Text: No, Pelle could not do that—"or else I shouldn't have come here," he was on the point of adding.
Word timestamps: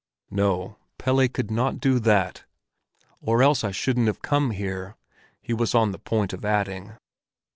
No, 0.31 0.77
Pelle 0.97 1.27
could 1.27 1.51
not 1.51 1.79
do 1.79 1.99
that—"or 1.99 3.43
else 3.43 3.63
I 3.63 3.69
shouldn't 3.69 4.07
have 4.07 4.23
come 4.23 4.49
here," 4.49 4.95
he 5.43 5.53
was 5.53 5.75
on 5.75 5.91
the 5.91 5.99
point 5.99 6.33
of 6.33 6.43
adding. 6.43 6.93